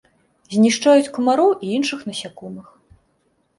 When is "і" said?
1.69-1.71